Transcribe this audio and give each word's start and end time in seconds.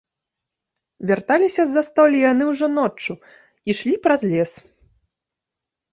Вярталіся 1.11 1.61
з 1.67 1.75
застолля 1.77 2.19
яны 2.31 2.43
ўжо 2.51 2.65
ноччу, 2.79 3.13
ішлі 3.75 3.95
праз 4.07 4.21
лес. 4.33 4.51